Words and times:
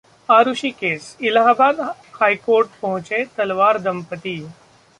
Arushi 0.29 0.69
case: 0.79 1.03
Allahabad 1.21 1.81
high 2.15 2.35
court 2.45 2.69
पहुंचे 2.81 3.23
तलवार 3.37 3.79
दंपति 3.81 4.35